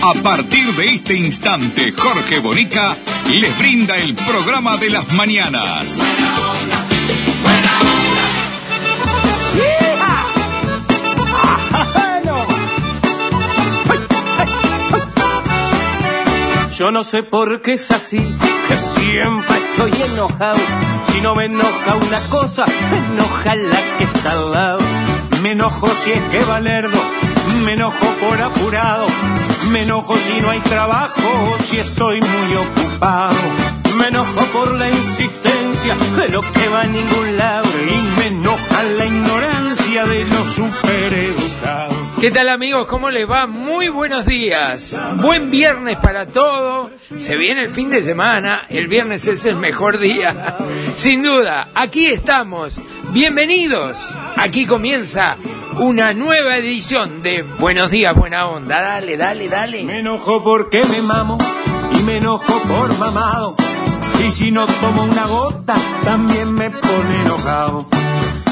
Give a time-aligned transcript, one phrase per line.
[0.00, 2.96] A partir de este instante, Jorge Bonica
[3.28, 5.98] les brinda el programa de las mañanas.
[16.78, 18.18] Yo no sé por qué es así,
[18.68, 20.58] que siempre estoy enojado.
[21.12, 24.78] Si no me enoja una cosa, me enoja la que está al lado.
[25.42, 27.00] Me enojo si es que Valerdo,
[27.64, 29.06] me enojo por apurado.
[29.66, 33.36] Me enojo si no hay trabajo, si estoy muy ocupado.
[33.96, 37.68] Me enojo por la insistencia de lo que va a ningún lado.
[37.86, 41.96] Y me enoja la ignorancia de los supereducados.
[42.20, 42.86] ¿Qué tal amigos?
[42.86, 43.46] ¿Cómo les va?
[43.46, 44.98] Muy buenos días.
[45.16, 46.90] Buen viernes para todos.
[47.18, 48.62] Se viene el fin de semana.
[48.70, 50.56] El viernes es el mejor día.
[50.94, 52.80] Sin duda, aquí estamos.
[53.10, 54.16] Bienvenidos.
[54.36, 55.36] Aquí comienza
[55.80, 58.80] una nueva edición de Buenos días, buena onda.
[58.80, 59.84] Dale, dale, dale.
[59.84, 61.38] Me enojo porque me mamo
[61.98, 63.54] y me enojo por mamado.
[64.26, 67.86] Y si no tomo una gota, también me pone enojado.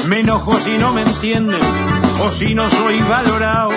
[0.07, 1.59] Me enojo si no me entienden
[2.23, 3.71] o si no soy valorado.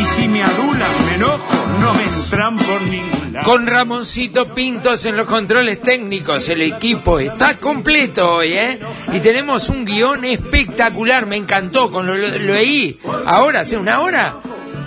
[0.00, 3.22] Y si me adulan, me enojo, no me entran por ningún.
[3.44, 8.80] Con Ramoncito Pintos en los controles técnicos, el equipo está completo hoy, ¿eh?
[9.12, 14.36] Y tenemos un guion espectacular, me encantó, con lo, lo leí ahora, hace una hora.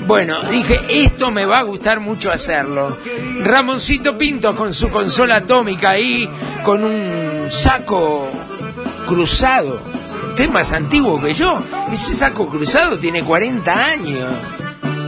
[0.08, 2.96] Bueno, dije, esto me va a gustar mucho hacerlo.
[3.44, 6.30] Ramoncito Pintos con su consola atómica ahí,
[6.64, 8.30] con un saco
[9.08, 9.82] cruzado.
[10.30, 11.60] Usted es más antiguo que yo.
[11.92, 14.30] Ese saco cruzado tiene 40 años.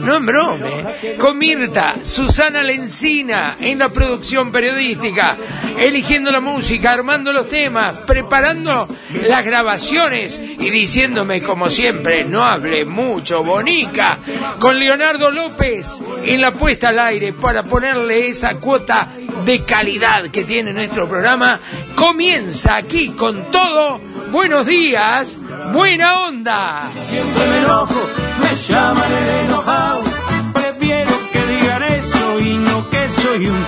[0.07, 0.85] No en brome.
[1.17, 5.35] Con Mirta, Susana Lencina en la producción periodística,
[5.77, 8.87] eligiendo la música, armando los temas, preparando
[9.25, 14.19] las grabaciones y diciéndome como siempre, no hable mucho, bonica.
[14.59, 19.09] Con Leonardo López en la puesta al aire para ponerle esa cuota
[19.43, 21.59] de calidad que tiene nuestro programa.
[21.95, 23.99] Comienza aquí con todo.
[24.31, 25.37] Buenos días,
[25.73, 26.89] buena onda.
[27.09, 28.09] Siempre me enojo,
[28.41, 29.11] me llaman
[29.45, 30.06] enojado.
[33.45, 33.65] Un.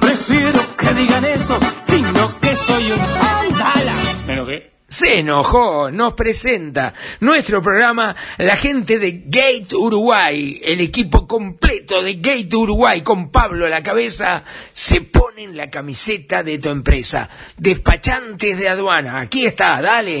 [0.00, 1.58] Prefiero que digan eso
[2.00, 2.98] no que soy un...
[3.00, 3.94] ¡Ay, dala!
[4.26, 4.72] ¿Me enojé?
[4.88, 12.16] Se enojó, nos presenta nuestro programa la gente de Gate Uruguay, el equipo completo de
[12.16, 18.58] Gate Uruguay con Pablo a la cabeza, se ponen la camiseta de tu empresa, despachantes
[18.58, 20.20] de aduana, aquí está, dale.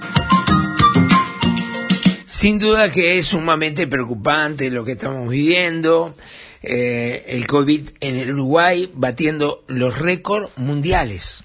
[2.41, 6.15] Sin duda que es sumamente preocupante lo que estamos viviendo.
[6.63, 11.43] Eh, el COVID en el Uruguay batiendo los récords mundiales,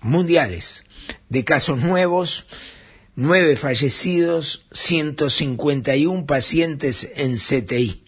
[0.00, 0.84] mundiales,
[1.28, 2.46] de casos nuevos,
[3.16, 8.04] nueve fallecidos, 151 pacientes en CTI.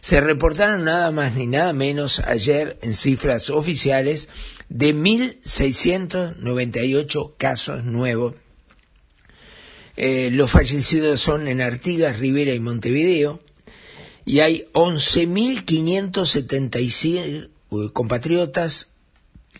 [0.00, 4.28] Se reportaron nada más ni nada menos ayer en cifras oficiales
[4.68, 8.34] de 1.698 casos nuevos
[9.96, 13.40] eh, los fallecidos son en Artigas, Rivera y Montevideo.
[14.24, 17.50] Y hay 11.576
[17.92, 18.88] compatriotas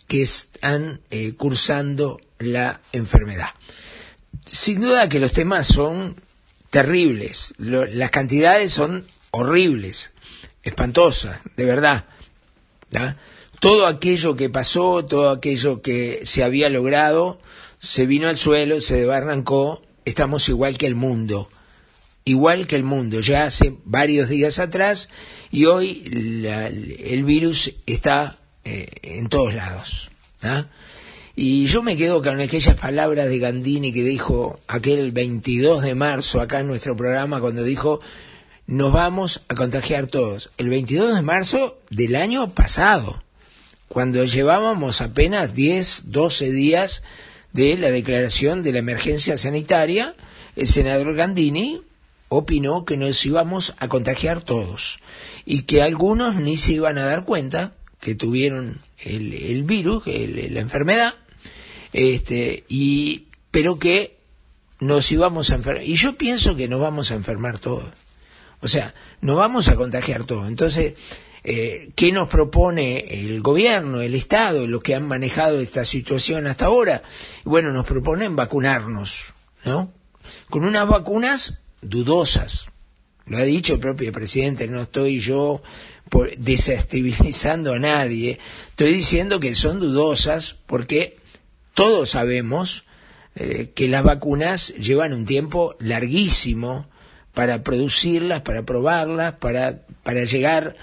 [0.07, 3.49] que están eh, cursando la enfermedad.
[4.45, 6.15] Sin duda que los temas son
[6.69, 10.13] terribles, Lo, las cantidades son horribles,
[10.63, 12.05] espantosas, de verdad.
[12.89, 13.17] ¿da?
[13.59, 17.39] Todo aquello que pasó, todo aquello que se había logrado,
[17.79, 21.49] se vino al suelo, se desbarrancó estamos igual que el mundo,
[22.25, 25.09] igual que el mundo, ya hace varios días atrás
[25.51, 30.11] y hoy la, el virus está eh, en todos lados.
[30.41, 30.67] ¿ah?
[31.35, 36.41] Y yo me quedo con aquellas palabras de Gandini que dijo aquel 22 de marzo
[36.41, 38.01] acá en nuestro programa cuando dijo
[38.65, 40.51] nos vamos a contagiar todos.
[40.57, 43.21] El 22 de marzo del año pasado,
[43.87, 47.03] cuando llevábamos apenas 10, 12 días
[47.53, 50.15] de la declaración de la emergencia sanitaria,
[50.55, 51.81] el senador Gandini
[52.29, 54.99] opinó que nos íbamos a contagiar todos
[55.45, 60.53] y que algunos ni se iban a dar cuenta que tuvieron el, el virus, el-
[60.53, 61.13] la enfermedad,
[61.93, 64.17] este, y, pero que
[64.79, 65.83] nos íbamos a enfermar.
[65.83, 67.85] Y yo pienso que nos vamos a enfermar todos.
[68.61, 70.47] O sea, nos vamos a contagiar todos.
[70.47, 70.95] Entonces,
[71.43, 76.65] eh, ¿qué nos propone el gobierno, el Estado, los que han manejado esta situación hasta
[76.65, 77.03] ahora?
[77.43, 79.33] Bueno, nos proponen vacunarnos,
[79.65, 79.91] ¿no?
[80.49, 82.67] Con unas vacunas dudosas.
[83.25, 85.61] Lo ha dicho el propio presidente, no estoy yo
[86.37, 88.39] desestabilizando a nadie.
[88.69, 91.17] Estoy diciendo que son dudosas porque
[91.73, 92.83] todos sabemos
[93.35, 96.87] eh, que las vacunas llevan un tiempo larguísimo
[97.33, 100.75] para producirlas, para probarlas, para, para llegar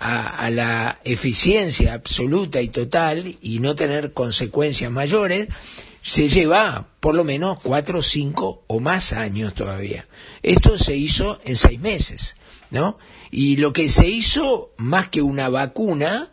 [0.00, 5.48] a, la eficiencia absoluta y total y no tener consecuencias mayores,
[6.02, 10.06] se lleva por lo menos cuatro, cinco o más años todavía.
[10.42, 12.36] Esto se hizo en seis meses,
[12.70, 12.98] ¿no?
[13.30, 16.30] Y lo que se hizo, más que una vacuna,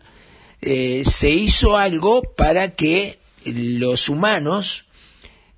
[0.61, 4.85] eh, se hizo algo para que los humanos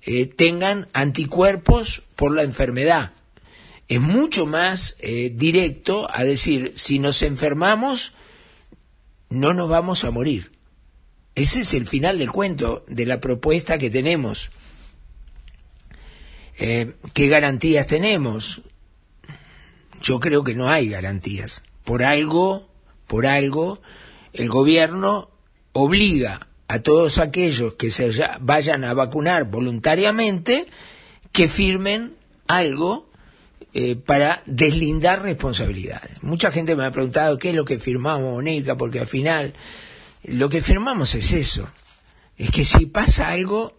[0.02, 3.12] eh, tengan anticuerpos por la enfermedad.
[3.88, 8.12] Es mucho más eh, directo a decir, si nos enfermamos,
[9.30, 10.52] no nos vamos a morir.
[11.34, 14.50] Ese es el final del cuento de la propuesta que tenemos.
[16.58, 18.62] Eh, ¿Qué garantías tenemos?
[20.02, 21.62] Yo creo que no hay garantías.
[21.84, 22.68] Por algo,
[23.06, 23.80] por algo,
[24.32, 25.30] el gobierno
[25.72, 30.66] obliga a todos aquellos que se ya- vayan a vacunar voluntariamente
[31.32, 32.14] que firmen
[32.46, 33.07] algo
[33.74, 36.22] eh, para deslindar responsabilidades.
[36.22, 39.52] Mucha gente me ha preguntado qué es lo que firmamos, Mónica, porque al final
[40.24, 41.68] lo que firmamos es eso.
[42.36, 43.78] Es que si pasa algo,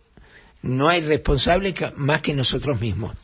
[0.61, 3.15] no hay responsable más que nosotros mismos.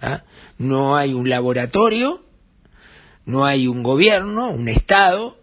[0.00, 0.24] ¿ah?
[0.58, 2.24] No hay un laboratorio,
[3.24, 5.38] no hay un gobierno, un Estado,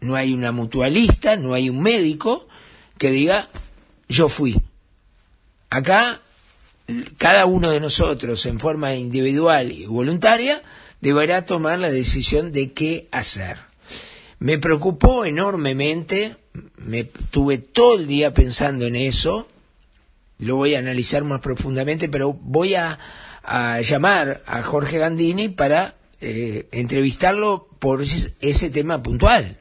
[0.00, 2.48] no hay una mutualista, no hay un médico
[2.98, 3.48] que diga,
[4.08, 4.60] yo fui.
[5.70, 6.20] Acá,
[7.18, 10.62] cada uno de nosotros, en forma individual y voluntaria,
[11.00, 13.56] deberá tomar la decisión de qué hacer.
[14.38, 16.36] Me preocupó enormemente,
[16.76, 19.48] me tuve todo el día pensando en eso,
[20.38, 22.98] lo voy a analizar más profundamente, pero voy a,
[23.42, 29.58] a llamar a Jorge Gandini para eh, entrevistarlo por ese, ese tema puntual.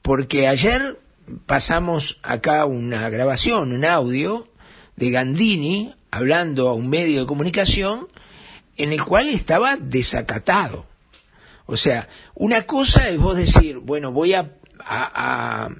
[0.00, 0.98] Porque ayer
[1.46, 4.48] pasamos acá una grabación, un audio
[4.96, 8.08] de Gandini hablando a un medio de comunicación
[8.76, 10.86] en el cual estaba desacatado.
[11.66, 15.70] O sea, una cosa es vos decir, bueno, voy a, a-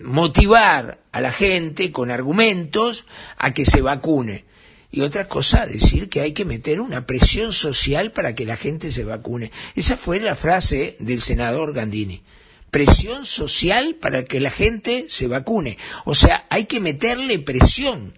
[0.00, 3.04] motivar a la gente con argumentos
[3.36, 4.44] a que se vacune.
[4.92, 8.90] Y otra cosa, decir que hay que meter una presión social para que la gente
[8.92, 9.50] se vacune.
[9.74, 12.22] Esa fue la frase del senador Gandini.
[12.70, 15.78] Presión social para que la gente se vacune.
[16.04, 18.14] O sea, hay que meterle presión.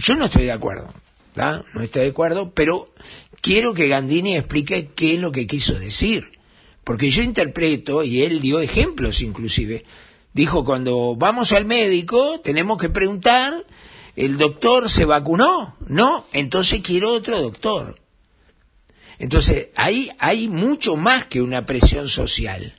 [0.00, 0.88] Yo no estoy de acuerdo,
[1.74, 2.88] no estoy de acuerdo, pero
[3.42, 6.38] quiero que Gandini explique qué es lo que quiso decir,
[6.84, 9.84] porque yo interpreto, y él dio ejemplos inclusive,
[10.32, 13.66] dijo, cuando vamos al médico tenemos que preguntar,
[14.16, 15.76] ¿el doctor se vacunó?
[15.86, 18.00] No, entonces quiero otro doctor.
[19.18, 22.74] Entonces, ahí hay mucho más que una presión social.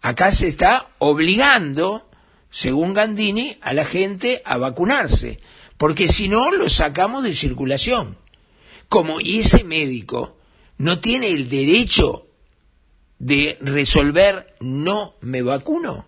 [0.00, 2.10] Acá se está obligando,
[2.50, 5.38] según Gandini, a la gente a vacunarse,
[5.80, 8.18] porque si no, lo sacamos de circulación.
[8.90, 10.36] Como ese médico
[10.76, 12.26] no tiene el derecho
[13.18, 16.06] de resolver no me vacuno.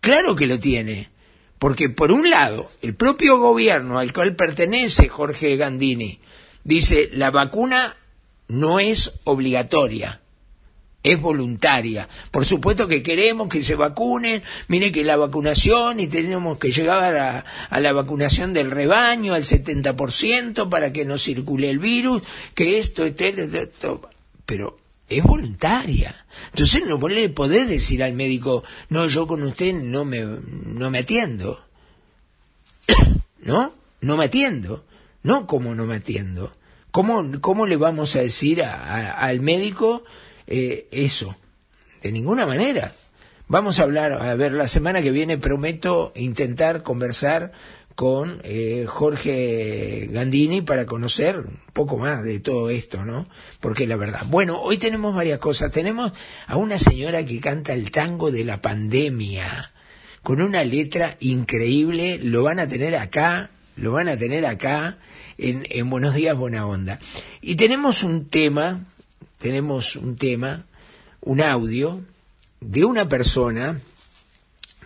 [0.00, 1.10] Claro que lo tiene,
[1.58, 6.18] porque por un lado, el propio gobierno al cual pertenece Jorge Gandini
[6.64, 7.98] dice la vacuna
[8.48, 10.22] no es obligatoria,
[11.02, 12.08] es voluntaria.
[12.30, 17.16] Por supuesto que queremos que se vacunen, mire que la vacunación y tenemos que llegar
[17.16, 22.22] a, a la vacunación del rebaño al 70% para que no circule el virus,
[22.54, 24.10] que esto, esto, esto,
[24.44, 24.78] pero
[25.08, 26.14] es voluntaria.
[26.50, 30.98] Entonces no le podés decir al médico, no, yo con usted no me, no me
[30.98, 31.64] atiendo.
[33.42, 33.72] ¿No?
[34.00, 34.84] No me atiendo.
[35.22, 36.52] No, como no me atiendo?
[36.90, 40.02] ¿Cómo, cómo le vamos a decir a- al médico
[40.50, 41.36] eh, eso?
[42.02, 42.92] De ninguna manera.
[43.48, 47.52] Vamos a hablar, a ver, la semana que viene prometo intentar conversar
[47.94, 53.26] con eh, Jorge Gandini para conocer un poco más de todo esto, ¿no?
[53.60, 54.22] Porque la verdad.
[54.28, 55.72] Bueno, hoy tenemos varias cosas.
[55.72, 56.12] Tenemos
[56.46, 59.72] a una señora que canta el tango de la pandemia
[60.22, 64.98] con una letra increíble, lo van a tener acá, lo van a tener acá
[65.38, 66.98] en, en Buenos Días Buena Onda.
[67.40, 68.84] Y tenemos un tema,
[69.40, 70.66] tenemos un tema,
[71.22, 72.02] un audio
[72.60, 73.80] de una persona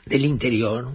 [0.07, 0.95] del interior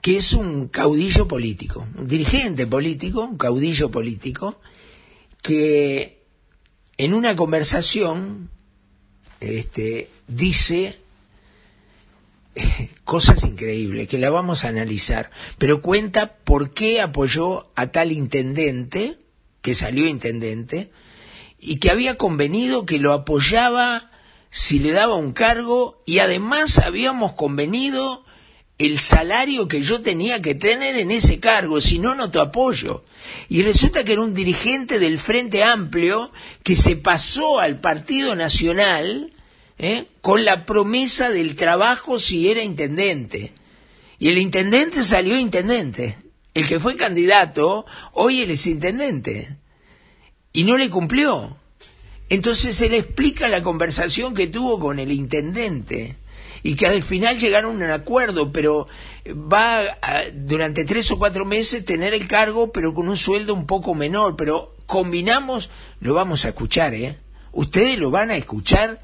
[0.00, 4.60] que es un caudillo político, un dirigente político, un caudillo político,
[5.42, 6.22] que
[6.96, 8.48] en una conversación
[9.40, 10.98] este, dice
[13.04, 19.18] cosas increíbles que la vamos a analizar, pero cuenta por qué apoyó a tal intendente,
[19.60, 20.90] que salió intendente,
[21.60, 24.10] y que había convenido que lo apoyaba
[24.50, 28.24] si le daba un cargo y además habíamos convenido
[28.78, 33.02] el salario que yo tenía que tener en ese cargo, si no, no te apoyo.
[33.48, 36.30] Y resulta que era un dirigente del Frente Amplio
[36.62, 39.32] que se pasó al Partido Nacional
[39.78, 40.06] ¿eh?
[40.20, 43.52] con la promesa del trabajo si era intendente.
[44.20, 46.16] Y el intendente salió intendente.
[46.54, 49.56] El que fue candidato, hoy él es intendente.
[50.58, 51.56] Y no le cumplió.
[52.28, 56.16] Entonces se le explica la conversación que tuvo con el intendente
[56.64, 58.88] y que al final llegaron a un acuerdo, pero
[59.24, 63.66] va a, durante tres o cuatro meses tener el cargo, pero con un sueldo un
[63.68, 64.34] poco menor.
[64.34, 67.16] Pero combinamos, lo vamos a escuchar, ¿eh?
[67.52, 69.00] Ustedes lo van a escuchar,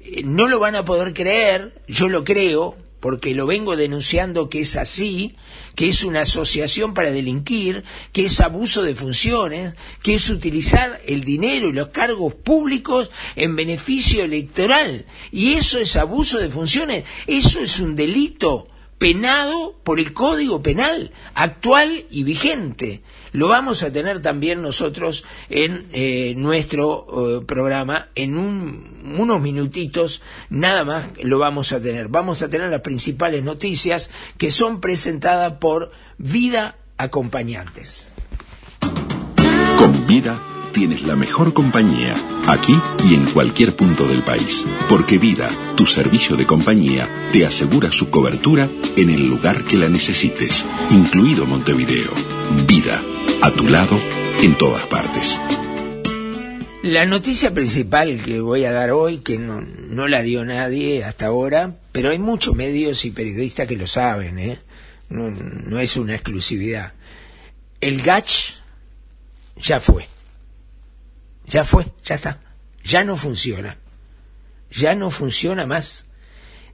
[0.00, 4.60] eh, no lo van a poder creer, yo lo creo, porque lo vengo denunciando que
[4.60, 5.36] es así,
[5.74, 11.22] que es una asociación para delinquir, que es abuso de funciones, que es utilizar el
[11.22, 15.06] dinero y los cargos públicos en beneficio electoral.
[15.30, 21.12] Y eso es abuso de funciones, eso es un delito penado por el Código Penal
[21.34, 23.02] actual y vigente.
[23.36, 28.08] Lo vamos a tener también nosotros en eh, nuestro eh, programa.
[28.14, 32.08] En unos minutitos nada más lo vamos a tener.
[32.08, 38.10] Vamos a tener las principales noticias que son presentadas por Vida Acompañantes.
[39.76, 42.16] Con Vida tienes la mejor compañía,
[42.46, 44.66] aquí y en cualquier punto del país.
[44.88, 48.66] Porque Vida, tu servicio de compañía, te asegura su cobertura
[48.96, 52.12] en el lugar que la necesites, incluido Montevideo.
[52.66, 53.02] Vida,
[53.42, 53.98] a tu lado,
[54.40, 55.38] en todas partes.
[56.82, 61.26] La noticia principal que voy a dar hoy, que no, no la dio nadie hasta
[61.26, 64.58] ahora, pero hay muchos medios y periodistas que lo saben, ¿eh?
[65.08, 66.92] no, no es una exclusividad.
[67.80, 68.54] El GACH
[69.56, 70.06] ya fue.
[71.46, 72.40] Ya fue, ya está.
[72.84, 73.78] Ya no funciona.
[74.70, 76.06] Ya no funciona más.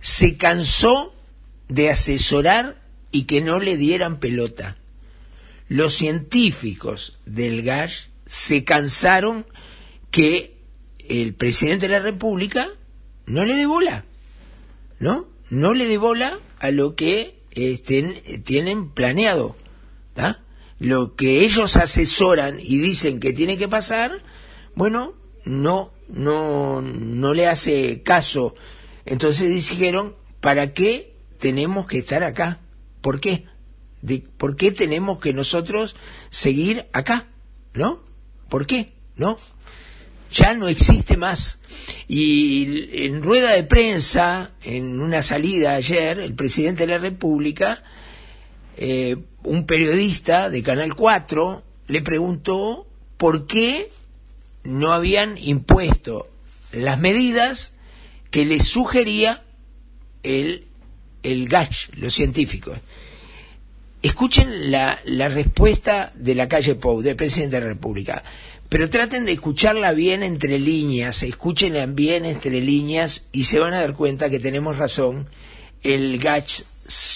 [0.01, 1.15] Se cansó
[1.69, 4.77] de asesorar y que no le dieran pelota.
[5.73, 9.47] Los científicos del GASH se cansaron
[10.11, 10.59] que
[10.99, 12.69] el presidente de la República
[13.25, 14.05] no le dé bola,
[14.99, 15.29] ¿no?
[15.49, 19.57] No le dé bola a lo que estén, tienen planeado.
[20.79, 24.23] Lo que ellos asesoran y dicen que tiene que pasar,
[24.75, 25.15] bueno,
[25.47, 28.55] no, no, no le hace caso.
[29.07, 32.61] Entonces dijeron, ¿para qué tenemos que estar acá?
[33.01, 33.47] ¿Por qué?
[34.03, 35.97] De, ¿Por qué tenemos que nosotros
[36.29, 37.29] seguir acá?
[37.75, 38.01] ¿No?
[38.49, 38.93] ¿Por qué?
[39.17, 39.39] ¿No?
[40.33, 41.59] Ya no existe más.
[42.09, 47.83] Y en rueda de prensa, en una salida ayer, el presidente de la República,
[48.77, 53.91] eh, un periodista de Canal 4, le preguntó por qué
[54.65, 56.29] no habían impuesto
[56.73, 57.73] las medidas
[58.31, 59.43] que les sugería
[60.23, 60.67] el,
[61.23, 62.79] el GACH, los científicos.
[64.03, 68.23] Escuchen la, la respuesta de la calle Pou, del presidente de la República,
[68.69, 73.81] pero traten de escucharla bien entre líneas, escúchenla bien entre líneas y se van a
[73.81, 75.29] dar cuenta que tenemos razón,
[75.83, 76.63] el GACH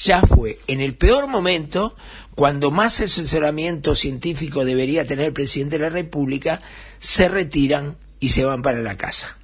[0.05, 1.97] ya fue en el peor momento,
[2.35, 6.61] cuando más asesoramiento científico debería tener el presidente de la República,
[7.01, 9.39] se retiran y se van para la casa.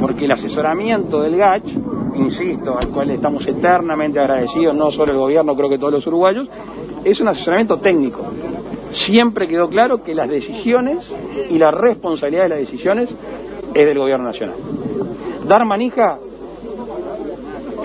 [0.00, 1.68] Porque el asesoramiento del GACH,
[2.16, 6.48] insisto, al cual estamos eternamente agradecidos, no solo el gobierno, creo que todos los uruguayos,
[7.04, 8.20] es un asesoramiento técnico.
[8.92, 11.12] Siempre quedó claro que las decisiones
[11.50, 13.10] y la responsabilidad de las decisiones
[13.74, 14.56] es del gobierno nacional.
[15.46, 16.18] Dar manija,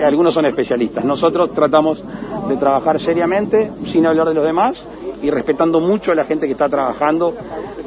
[0.04, 1.04] algunos son especialistas.
[1.04, 2.02] Nosotros tratamos
[2.48, 4.86] de trabajar seriamente, sin hablar de los demás
[5.22, 7.34] y respetando mucho a la gente que está trabajando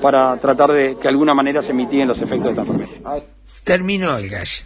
[0.02, 3.24] para tratar de que de alguna manera se mitiguen los efectos de esta enfermedad.
[3.64, 4.66] Terminó el calle.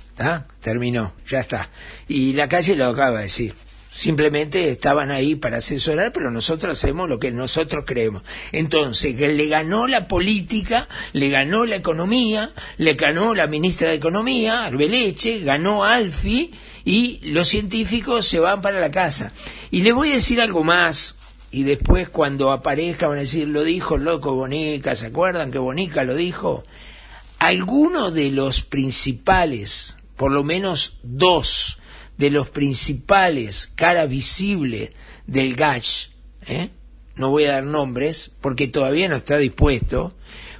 [0.61, 1.69] Terminó, ya está.
[2.07, 3.53] Y la calle lo acaba de decir.
[3.89, 8.21] Simplemente estaban ahí para asesorar, pero nosotros hacemos lo que nosotros creemos.
[8.51, 14.65] Entonces, le ganó la política, le ganó la economía, le ganó la ministra de Economía,
[14.65, 16.51] Arbeleche, ganó Alfi,
[16.85, 19.31] y los científicos se van para la casa.
[19.71, 21.15] Y les voy a decir algo más,
[21.49, 25.57] y después cuando aparezca van a decir, lo dijo el loco Bonica, ¿se acuerdan que
[25.57, 26.65] Bonica lo dijo?
[27.39, 31.77] Algunos de los principales, por lo menos dos
[32.17, 34.93] de los principales cara visible
[35.27, 36.09] del GACH,
[36.47, 36.69] ¿eh?
[37.15, 40.15] no voy a dar nombres porque todavía no está dispuesto,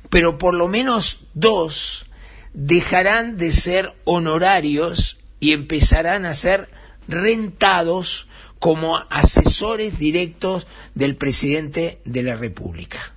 [0.09, 2.05] pero por lo menos dos
[2.53, 6.69] dejarán de ser honorarios y empezarán a ser
[7.07, 8.27] rentados
[8.59, 13.13] como asesores directos del presidente de la República.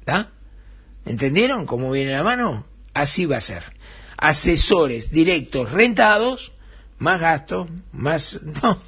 [0.00, 0.30] ¿Está?
[1.04, 2.64] ¿Entendieron cómo viene la mano?
[2.94, 3.62] Así va a ser.
[4.16, 6.52] Asesores directos rentados,
[6.98, 8.78] más gastos, más no,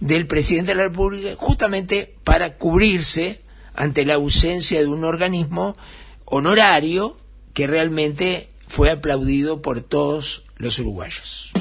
[0.00, 3.40] del presidente de la República, justamente para cubrirse
[3.74, 5.76] ante la ausencia de un organismo
[6.24, 7.16] honorario
[7.54, 11.52] que realmente fue aplaudido por todos los uruguayos.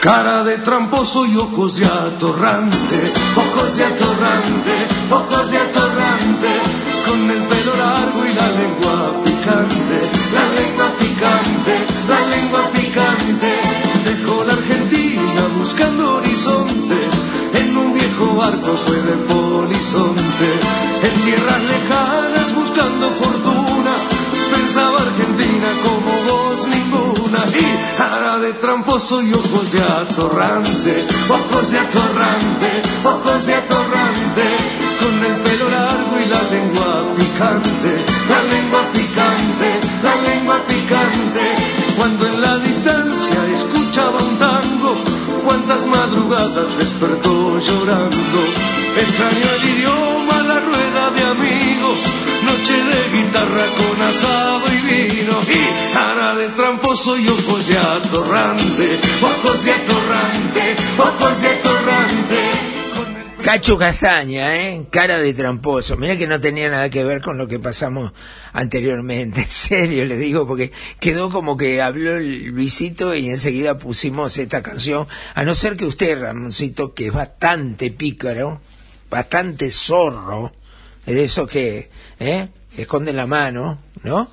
[0.00, 3.12] Cara de tramposo y ojos de atorrante,
[3.70, 4.74] ojos de atorrante,
[5.10, 6.48] ojos de atorrante,
[7.06, 9.98] con el pelo largo y la lengua picante,
[10.34, 11.74] la lengua picante,
[12.08, 13.50] la lengua picante.
[14.04, 17.10] Dejó la Argentina buscando horizontes,
[17.54, 20.50] en un viejo barco fue de polizonte,
[21.02, 23.94] en tierras lejanas buscando fortuna,
[24.52, 26.59] pensaba Argentina como vos
[27.48, 34.44] y cara de tramposo y ojos de atorrante, ojos de atorrante, ojos de atorrante,
[35.00, 37.92] con el pelo largo y la lengua picante,
[38.28, 39.68] la lengua picante,
[40.02, 41.44] la lengua picante,
[41.96, 44.96] cuando en la distancia escuchaba un tango,
[45.44, 48.40] cuántas madrugadas despertó llorando,
[48.96, 52.00] extraño el idioma, la rueda de amigos,
[52.44, 54.69] noche de guitarra con asado
[56.90, 62.36] de tramposo y ojos de atorrante, ojos de atorrante, ojos de atorrante.
[63.42, 64.86] Cacho Castaña, ¿eh?
[64.90, 65.96] Cara de tramposo.
[65.96, 68.12] Mira que no tenía nada que ver con lo que pasamos
[68.52, 69.40] anteriormente.
[69.46, 74.60] En serio, le digo, porque quedó como que habló el Luisito y enseguida pusimos esta
[74.60, 75.06] canción.
[75.34, 78.60] A no ser que usted, Ramoncito, que es bastante pícaro,
[79.08, 80.52] bastante zorro,
[81.06, 82.48] de eso que, ¿eh?
[82.76, 84.28] Esconde la mano, ¿no?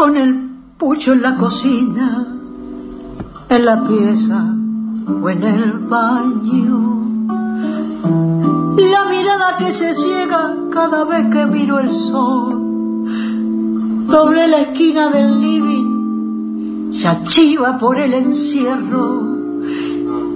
[0.00, 0.39] con el
[1.00, 2.26] pucho en la cocina,
[3.48, 4.54] en la pieza
[5.22, 6.76] o en el baño.
[8.76, 13.06] La mirada que se ciega cada vez que miro el sol.
[14.10, 19.22] Doble la esquina del living, ya chiva por el encierro.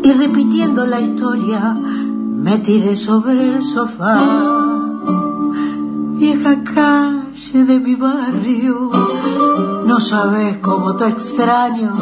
[0.03, 4.19] Y repitiendo la historia, me tiré sobre el sofá.
[6.17, 8.91] Vieja calle de mi barrio,
[9.95, 11.93] no sabes cómo te extraño.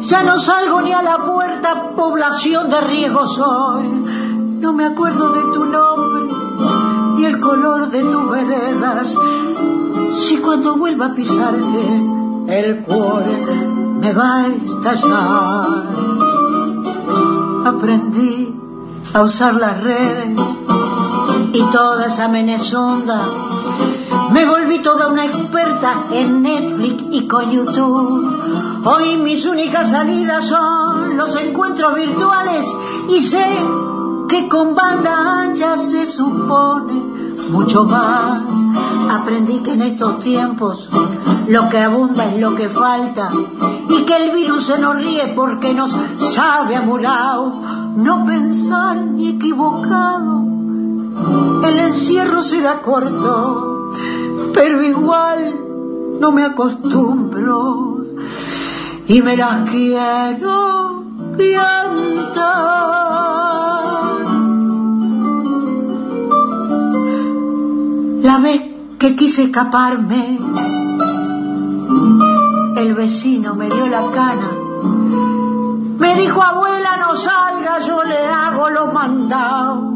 [0.00, 3.88] Ya no salgo ni a la puerta, población de riesgo soy.
[4.58, 6.34] No me acuerdo de tu nombre,
[7.14, 9.16] ni el color de tus veredas.
[10.10, 11.84] Si cuando vuelva a pisarte,
[12.48, 13.40] el cuore
[14.00, 15.66] me va a estallar.
[17.66, 18.52] Aprendí
[19.14, 20.36] a usar las redes
[21.52, 23.26] y toda esa menezonda.
[24.32, 28.84] Me volví toda una experta en Netflix y con YouTube.
[28.84, 32.64] Hoy mis únicas salidas son los encuentros virtuales
[33.08, 33.44] y sé
[34.28, 36.94] que con banda ancha se supone
[37.50, 38.42] mucho más.
[39.10, 40.88] Aprendí que en estos tiempos
[41.48, 43.30] lo que abunda es lo que falta
[43.88, 47.80] y que el virus se nos ríe porque nos sabe amurao.
[47.96, 50.59] No pensar ni equivocado
[51.64, 53.92] el encierro será corto,
[54.52, 55.54] pero igual
[56.20, 58.04] no me acostumbro
[59.06, 61.04] y me las quiero
[61.36, 62.80] pianta.
[68.22, 68.62] La vez
[68.98, 70.38] que quise escaparme,
[72.76, 74.50] el vecino me dio la cana.
[75.98, 79.89] Me dijo, abuela, no salga, yo le hago lo mandado.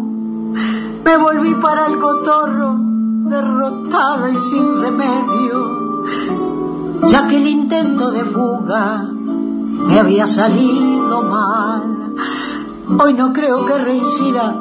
[1.05, 6.05] Me volví para el cotorro, derrotada y sin remedio,
[7.03, 12.15] ya que el intento de fuga me había salido mal.
[12.99, 14.57] Hoy no creo que reincida,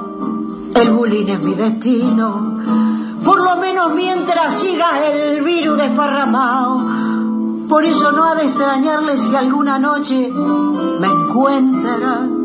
[0.75, 2.59] el bullying es mi destino.
[3.23, 6.81] Por lo menos mientras siga el virus desparramado.
[7.69, 12.43] Por eso no ha de extrañarle si alguna noche me encuentran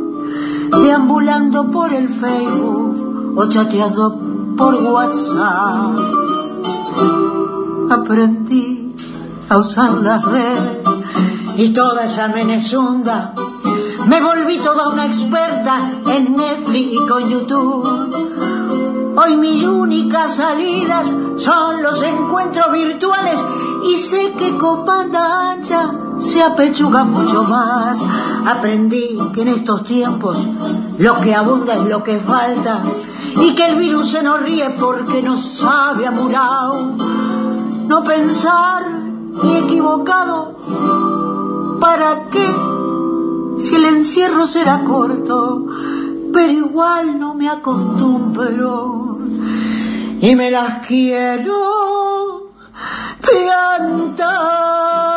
[0.70, 3.07] deambulando por el Facebook
[3.38, 4.18] o chateando
[4.56, 5.96] por WhatsApp.
[7.88, 8.96] Aprendí
[9.48, 10.88] a usar las redes
[11.56, 13.34] y toda esa menezunda.
[14.06, 19.14] Me volví toda una experta en Netflix y con YouTube.
[19.16, 23.40] Hoy mis únicas salidas son los encuentros virtuales
[23.84, 28.04] y sé que con banda ancha se apechuga mucho más.
[28.46, 30.38] Aprendí que en estos tiempos
[30.98, 32.82] lo que abunda es lo que falta
[33.36, 36.96] y que el virus se nos ríe porque no sabe amurao.
[37.86, 38.88] No pensar
[39.42, 40.56] ni equivocado,
[41.80, 42.46] ¿para qué?
[43.58, 45.66] Si el encierro será corto,
[46.32, 49.18] pero igual no me acostumbro
[50.20, 52.52] y me las quiero
[53.20, 55.07] plantar.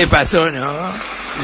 [0.00, 0.90] Se pasó, ¿no?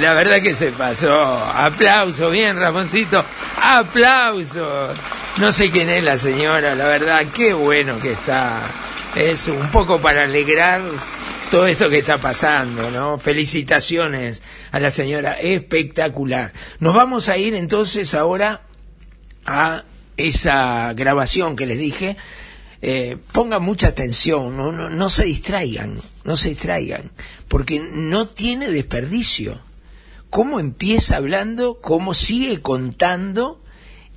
[0.01, 1.14] La verdad que se pasó.
[1.14, 3.23] Aplauso, bien, Ramoncito.
[3.61, 4.95] Aplauso.
[5.37, 8.62] No sé quién es la señora, la verdad, qué bueno que está.
[9.14, 10.81] Es un poco para alegrar
[11.51, 13.19] todo esto que está pasando, ¿no?
[13.19, 14.40] Felicitaciones
[14.73, 16.55] a la señora, espectacular.
[16.81, 18.62] Nos vamos a ir entonces ahora
[19.45, 19.83] a
[20.16, 22.16] esa grabación que les dije.
[22.81, 27.12] Eh, pongan mucha atención, no, no, no se distraigan, no se distraigan,
[27.49, 29.61] porque no tiene desperdicio.
[30.29, 33.62] Cómo empieza hablando, cómo sigue contando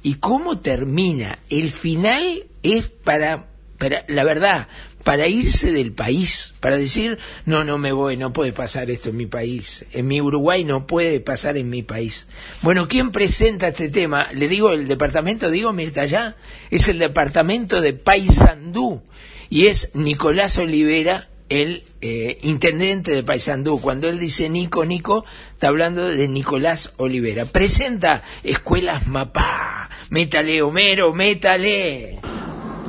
[0.02, 1.40] y cómo termina.
[1.50, 4.68] El final es para, para, la verdad,
[5.04, 9.18] para irse del país, para decir, no, no me voy, no puede pasar esto en
[9.18, 12.28] mi país, en mi Uruguay no puede pasar en mi país.
[12.62, 14.30] Bueno, ¿quién presenta este tema?
[14.34, 16.36] Le digo el departamento, digo Mirta ya,
[16.70, 19.04] es el departamento de Paysandú
[19.50, 23.82] y es Nicolás Olivera, el eh, intendente de Paysandú.
[23.82, 27.46] Cuando él dice Nico, Nico, está hablando de Nicolás Olivera.
[27.46, 29.90] Presenta Escuelas Mapá.
[30.10, 32.20] Métale, Homero, métale.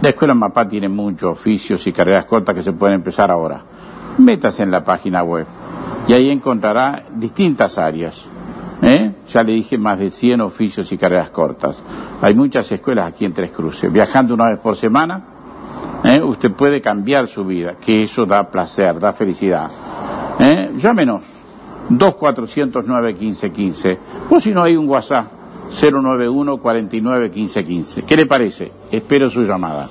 [0.00, 3.62] La escuela MAPA tiene muchos oficios y carreras cortas que se pueden empezar ahora.
[4.16, 5.46] Métase en la página web
[6.08, 8.18] y ahí encontrará distintas áreas.
[8.80, 9.12] ¿eh?
[9.28, 11.84] Ya le dije más de 100 oficios y carreras cortas.
[12.22, 13.92] Hay muchas escuelas aquí en Tres Cruces.
[13.92, 15.29] Viajando una vez por semana,
[16.04, 16.22] ¿eh?
[16.22, 19.70] usted puede cambiar su vida, que eso da placer, da felicidad.
[20.38, 20.72] ¿eh?
[20.76, 21.22] Llámenos,
[21.90, 23.98] 2409-1515.
[24.30, 25.26] O si no hay un WhatsApp,
[25.70, 28.02] 091 49 15 15.
[28.02, 28.72] ¿Qué le parece?
[28.90, 29.90] Espero su llamada.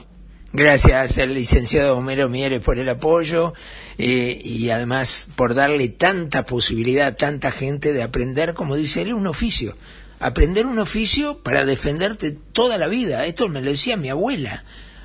[0.51, 3.53] Gracias al licenciado Homero Mieres por el apoyo
[3.99, 9.13] eh, y además por darle tanta posibilidad a tanta gente de aprender, como dice él,
[9.13, 9.75] un oficio.
[10.19, 13.25] Aprender un oficio para defenderte toda la vida.
[13.25, 14.63] Esto me lo decía mi abuela.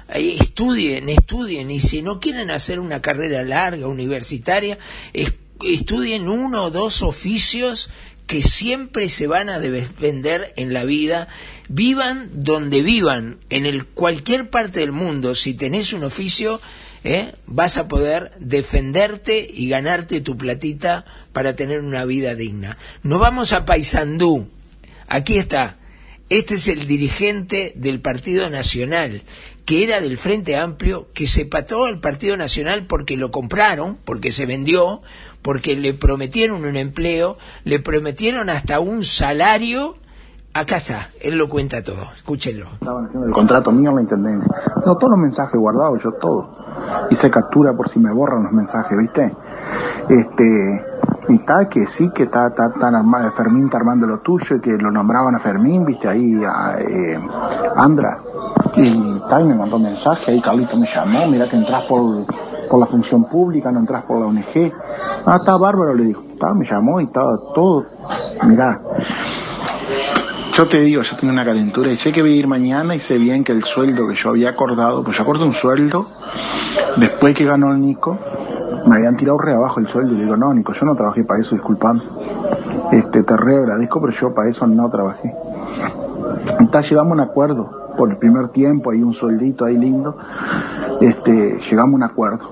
[0.09, 4.79] Ahí Estudien, estudien y si no quieren hacer una carrera larga, universitaria,
[5.13, 7.89] es- estudien uno o dos oficios
[8.27, 11.29] que siempre se van a defender en la vida,
[11.69, 16.61] vivan donde vivan, en el cualquier parte del mundo, si tenés un oficio,
[17.03, 17.33] ¿eh?
[17.47, 22.79] vas a poder defenderte y ganarte tu platita para tener una vida digna.
[23.03, 24.49] Nos vamos a Paysandú.
[25.07, 25.77] Aquí está.
[26.31, 29.23] Este es el dirigente del Partido Nacional,
[29.65, 34.31] que era del Frente Amplio, que se pató al Partido Nacional porque lo compraron, porque
[34.31, 35.01] se vendió,
[35.43, 39.97] porque le prometieron un empleo, le prometieron hasta un salario.
[40.53, 42.67] Acá está, él lo cuenta todo, escúchenlo.
[42.75, 44.55] Estaban haciendo el contrato mío en la intendencia.
[44.87, 46.57] No, todos los mensajes guardados, yo todo.
[47.11, 49.33] Hice captura por si me borran los mensajes, ¿viste?
[50.09, 50.85] Este,
[51.29, 54.61] y está que sí, que está, está, están arma- Fermín está armando lo tuyo, y
[54.61, 56.09] que lo nombraban a Fermín, ¿viste?
[56.09, 57.19] Ahí, a, eh,
[57.77, 58.19] Andra.
[58.77, 62.27] Y tal, me mandó mensaje, ahí Carlito me llamó, mira que entras por,
[62.69, 64.73] por la función pública, no entras por la ONG.
[65.27, 66.23] Ah, está bárbaro, le dijo.
[66.33, 67.85] Está, me llamó y estaba todo,
[68.47, 68.81] Mirá,
[70.53, 73.01] yo te digo, yo tengo una calentura y sé que voy a ir mañana y
[73.01, 76.07] sé bien que el sueldo que yo había acordado, pues yo acordé un sueldo
[76.97, 78.19] después que ganó el Nico,
[78.87, 81.25] me habían tirado re abajo el sueldo y le digo, no, Nico, yo no trabajé
[81.25, 82.03] para eso, disculpame.
[82.93, 85.35] Este, te re agradezco, pero yo para eso no trabajé.
[86.61, 90.17] Entonces llegamos a un acuerdo por el primer tiempo, hay un sueldito ahí lindo,
[91.01, 92.49] este, llegamos a un acuerdo.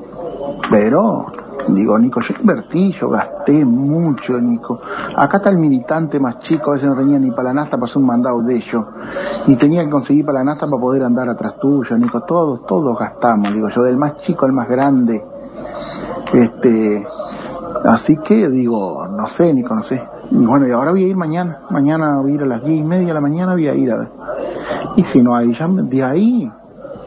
[0.70, 1.26] Pero,
[1.68, 4.80] digo, Nico, yo invertí, yo gasté mucho, Nico.
[5.16, 7.86] Acá está el militante más chico, a veces no tenía ni para la nasta para
[7.86, 8.84] hacer un mandado de ellos.
[9.46, 12.22] Y tenía que conseguir para la nasta para poder andar atrás tuyo, Nico.
[12.22, 15.31] Todos, todos gastamos, digo yo, del más chico al más grande.
[16.32, 17.06] Este,
[17.84, 20.02] así que digo, no sé, Nico, no sé.
[20.30, 21.60] Y bueno, y ahora voy a ir mañana.
[21.70, 23.90] Mañana voy a ir a las diez y media de la mañana, voy a ir
[23.92, 24.08] a ver.
[24.96, 26.50] Y si no hay, ya de ahí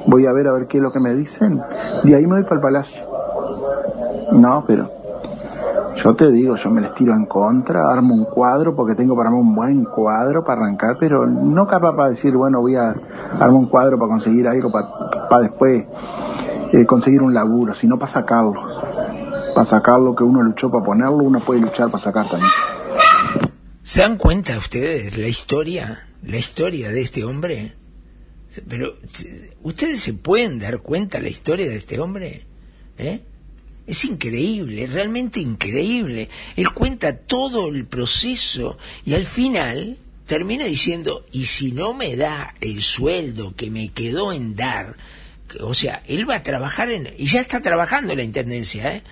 [0.08, 1.62] voy a ver a ver qué es lo que me dicen.
[2.04, 3.02] De ahí me voy para el palacio.
[4.32, 4.90] No, pero
[5.96, 9.30] yo te digo, yo me les tiro en contra, armo un cuadro porque tengo para
[9.30, 12.94] armar un buen cuadro para arrancar, pero no capaz para decir, bueno, voy a
[13.34, 14.88] armar un cuadro para conseguir algo, para,
[15.30, 15.86] para después
[16.74, 18.54] eh, conseguir un laburo, sino para sacarlo.
[19.56, 22.52] Para sacarlo que uno luchó para ponerlo, uno puede luchar para sacar también.
[23.84, 27.74] ¿Se dan cuenta ustedes la historia, la historia de este hombre?
[28.68, 28.98] Pero,
[29.64, 32.46] ¿ustedes se pueden dar cuenta la historia de este hombre?
[32.98, 33.22] ¿Eh?
[33.88, 36.28] Es increíble, realmente increíble.
[36.58, 42.56] Él cuenta todo el proceso y al final termina diciendo, y si no me da
[42.60, 44.98] el sueldo que me quedó en dar,
[45.62, 49.04] o sea, él va a trabajar en, y ya está trabajando en la Intendencia, ¿eh?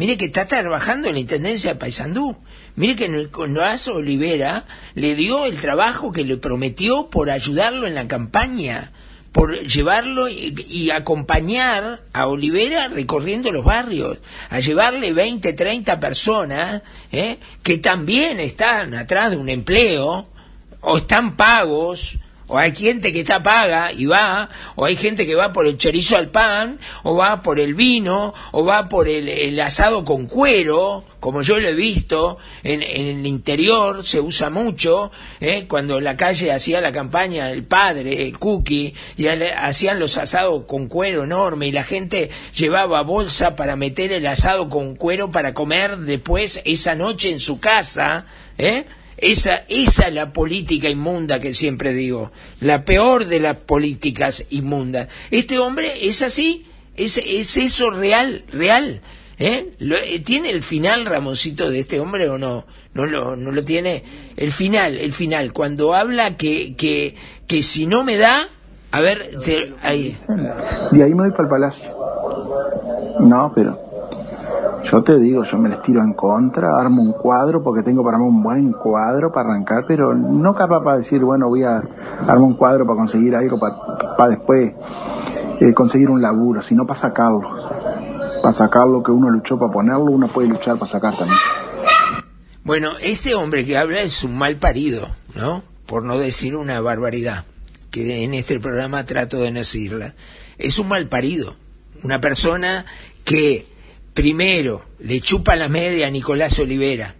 [0.00, 2.38] Mire que está trabajando en la Intendencia de Paysandú.
[2.74, 8.08] Mire que Nicolás Olivera le dio el trabajo que le prometió por ayudarlo en la
[8.08, 8.92] campaña,
[9.30, 14.16] por llevarlo y, y acompañar a Olivera recorriendo los barrios,
[14.48, 16.80] a llevarle 20, 30 personas
[17.12, 17.36] ¿eh?
[17.62, 20.30] que también están atrás de un empleo
[20.80, 22.16] o están pagos
[22.50, 25.78] o hay gente que está paga y va, o hay gente que va por el
[25.78, 31.04] chorizo al pan, o va por el vino, o va por el, asado con cuero,
[31.20, 35.66] como yo lo he visto, en, en el interior se usa mucho, ¿eh?
[35.68, 40.64] cuando en la calle hacía la campaña el padre, el cookie, y hacían los asados
[40.66, 45.54] con cuero enorme, y la gente llevaba bolsa para meter el asado con cuero para
[45.54, 48.26] comer después esa noche en su casa,
[48.58, 48.86] ¿eh?
[49.20, 52.30] Esa, esa es la política inmunda que siempre digo,
[52.60, 55.08] la peor de las políticas inmundas.
[55.30, 59.00] Este hombre es así, es, es eso real, real.
[59.38, 59.74] ¿eh?
[59.78, 62.66] Eh, ¿Tiene el final, Ramoncito, de este hombre o no?
[62.94, 64.02] No lo, no lo tiene.
[64.36, 67.14] El final, el final, cuando habla que, que,
[67.46, 68.48] que si no me da,
[68.90, 70.16] a ver, te- ahí.
[70.92, 71.90] De ahí me voy para el palacio.
[73.20, 73.78] No, pero
[74.84, 78.16] yo te digo, yo me les tiro en contra, armo un cuadro porque tengo para
[78.16, 81.82] armar un buen cuadro para arrancar, pero no capaz para decir, bueno, voy a
[82.20, 84.72] armar un cuadro para conseguir algo, para, para después
[85.60, 87.42] eh, conseguir un laburo, sino para sacarlo.
[88.42, 91.38] Para sacarlo que uno luchó para ponerlo, uno puede luchar para sacar también.
[92.64, 95.62] Bueno, este hombre que habla es un mal parido, ¿no?
[95.86, 97.44] Por no decir una barbaridad,
[97.90, 100.14] que en este programa trato de no decirla.
[100.56, 101.54] Es un mal parido,
[102.02, 102.86] una persona
[103.24, 103.66] que
[104.14, 107.16] primero le chupa la media a Nicolás Olivera,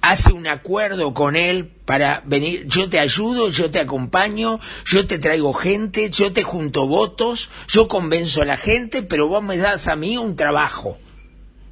[0.00, 5.18] hace un acuerdo con él para venir, yo te ayudo, yo te acompaño, yo te
[5.18, 9.88] traigo gente, yo te junto votos, yo convenzo a la gente, pero vos me das
[9.88, 10.98] a mí un trabajo.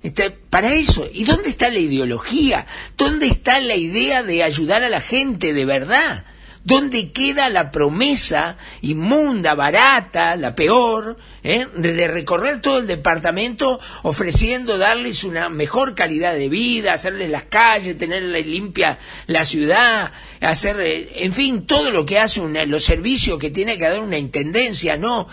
[0.02, 2.66] Este, para eso, ¿y dónde está la ideología?
[2.98, 6.26] ¿Dónde está la idea de ayudar a la gente de verdad?
[6.64, 14.78] ¿Dónde queda la promesa inmunda, barata, la peor, eh, de recorrer todo el departamento ofreciendo
[14.78, 21.10] darles una mejor calidad de vida, hacerles las calles, tenerles limpia la ciudad, hacer, eh,
[21.16, 24.96] en fin, todo lo que hace una- los servicios que tiene que dar una intendencia?
[24.96, 25.28] No,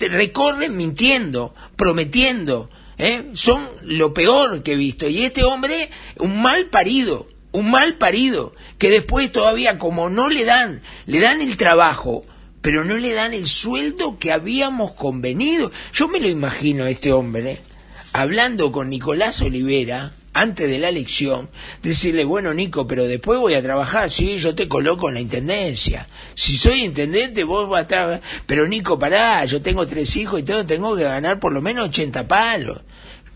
[0.00, 3.30] recorren mintiendo, prometiendo, ¿eh?
[3.32, 5.08] son lo peor que he visto.
[5.08, 5.88] Y este hombre,
[6.18, 11.40] un mal parido, un mal parido, que después todavía como no le dan, le dan
[11.40, 12.24] el trabajo,
[12.60, 15.70] pero no le dan el sueldo que habíamos convenido.
[15.92, 17.60] Yo me lo imagino a este hombre,
[18.12, 21.50] hablando con Nicolás Olivera, antes de la elección,
[21.82, 26.08] decirle, bueno, Nico, pero después voy a trabajar, sí, yo te coloco en la intendencia.
[26.34, 28.20] Si soy intendente, vos vas a estar...
[28.46, 31.88] Pero Nico, pará, yo tengo tres hijos y todo, tengo que ganar por lo menos
[31.88, 32.80] 80 palos.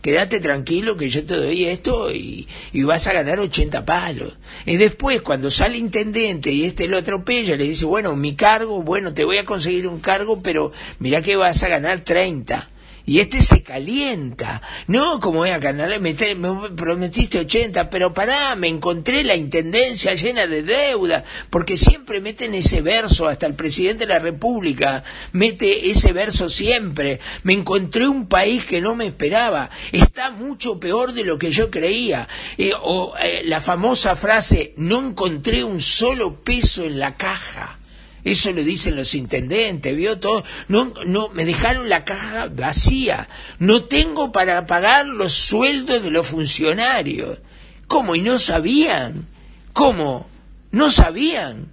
[0.07, 4.35] Quédate tranquilo que yo te doy esto y, y vas a ganar 80 palos.
[4.65, 9.13] Y después, cuando sale intendente y este lo atropella, le dice, bueno, mi cargo, bueno,
[9.13, 12.69] te voy a conseguir un cargo, pero mirá que vas a ganar 30.
[13.07, 14.61] Y este se calienta.
[14.89, 20.65] No, como voy a me prometiste 80, pero pará, me encontré la intendencia llena de
[20.65, 26.51] deuda, porque siempre meten ese verso, hasta el presidente de la República mete ese verso
[26.51, 27.21] siempre.
[27.45, 31.71] Me encontré un país que no me esperaba, está mucho peor de lo que yo
[31.71, 32.29] creía.
[32.59, 37.79] Eh, o eh, la famosa frase, no encontré un solo peso en la caja.
[38.27, 40.43] Eso lo dicen los intendentes, vio todo.
[40.67, 43.29] No, no, me dejaron la caja vacía.
[43.61, 47.39] No tengo para pagar los sueldos de los funcionarios.
[47.87, 48.17] ¿Cómo?
[48.17, 49.29] ¿Y no sabían?
[49.73, 50.29] ¿Cómo?
[50.73, 51.69] ¿No sabían?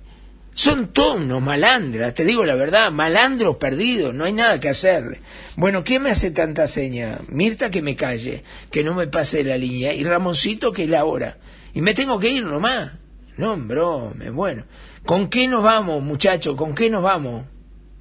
[0.53, 5.21] Son todos malandras, te digo la verdad, malandros perdidos, no hay nada que hacerle.
[5.55, 7.17] Bueno, ¿quién me hace tanta seña?
[7.29, 11.05] Mirta que me calle, que no me pase la línea, y Ramoncito que es la
[11.05, 11.37] hora.
[11.73, 12.91] Y me tengo que ir nomás.
[13.37, 14.65] No, brome, bueno.
[15.05, 16.55] ¿Con qué nos vamos, muchachos?
[16.55, 17.45] ¿Con qué nos vamos?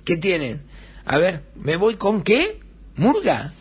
[0.04, 0.62] ¿Qué tienen?
[1.04, 2.60] A ver, ¿me voy con qué?
[2.96, 3.52] ¿Murga?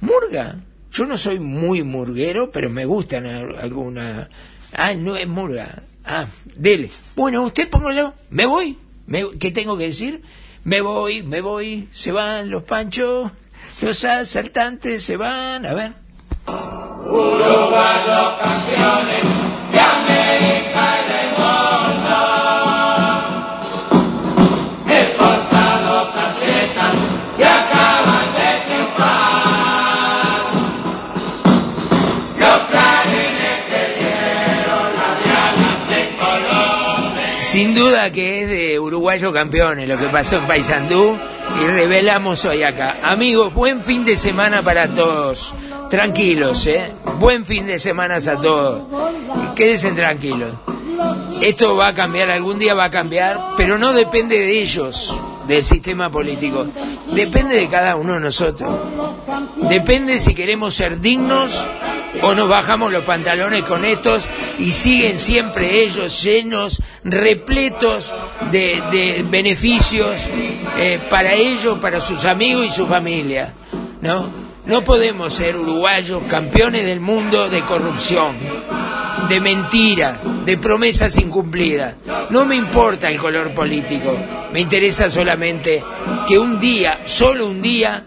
[0.00, 0.56] ¿Murga?
[0.90, 4.28] Yo no soy muy murguero, pero me gustan al- alguna...
[4.72, 5.82] Ah, no es murga.
[6.04, 6.90] Ah, dele.
[7.16, 8.14] Bueno, usted póngalo.
[8.30, 8.76] ¿Me voy?
[9.06, 10.22] ¿Me- ¿Qué tengo que decir?
[10.64, 11.88] Me voy, me voy.
[11.92, 13.30] Se van los panchos,
[13.82, 15.64] los asaltantes se van.
[15.66, 15.92] A ver.
[17.06, 19.24] Uruguayos campeones
[37.54, 41.16] Sin duda que es de uruguayos campeones lo que pasó en Paysandú
[41.62, 42.98] y revelamos hoy acá.
[43.00, 45.54] Amigos, buen fin de semana para todos.
[45.88, 46.90] Tranquilos, ¿eh?
[47.20, 48.82] Buen fin de semana a todos.
[49.54, 50.50] Quédense tranquilos.
[51.42, 55.62] Esto va a cambiar, algún día va a cambiar, pero no depende de ellos, del
[55.62, 56.66] sistema político.
[57.14, 58.80] Depende de cada uno de nosotros.
[59.68, 61.64] Depende si queremos ser dignos
[62.24, 64.24] o nos bajamos los pantalones con estos
[64.58, 68.10] y siguen siempre ellos llenos, repletos
[68.50, 70.16] de, beneficios
[70.78, 73.52] eh, para ellos, para sus amigos y su familia.
[74.00, 74.32] ¿No?
[74.64, 78.38] No podemos ser uruguayos campeones del mundo de corrupción,
[79.28, 81.96] de mentiras, de promesas incumplidas.
[82.30, 84.16] No me importa el color político,
[84.50, 85.84] me interesa solamente
[86.26, 88.04] que un día, solo un día,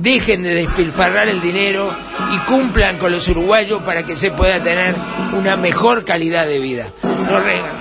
[0.00, 1.94] dejen de despilfarrar el dinero
[2.32, 4.94] y cumplan con los uruguayos para que se pueda tener
[5.32, 6.86] una mejor calidad de vida.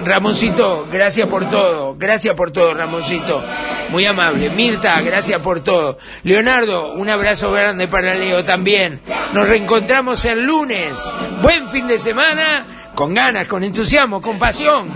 [0.03, 3.43] Ramoncito, gracias por todo, gracias por todo, Ramoncito.
[3.89, 4.49] Muy amable.
[4.49, 5.97] Mirta, gracias por todo.
[6.23, 9.01] Leonardo, un abrazo grande para Leo también.
[9.33, 10.99] Nos reencontramos el lunes.
[11.41, 14.89] Buen fin de semana, con ganas, con entusiasmo, con pasión,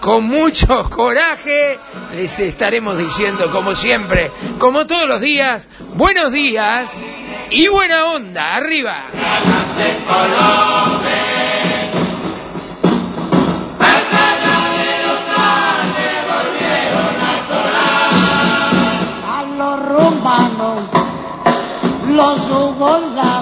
[0.00, 1.78] con mucho coraje.
[2.14, 6.98] Les estaremos diciendo, como siempre, como todos los días, buenos días
[7.50, 8.56] y buena onda.
[8.56, 9.04] Arriba.
[22.08, 23.41] los los